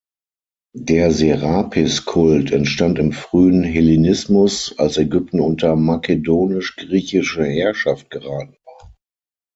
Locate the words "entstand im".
2.51-3.11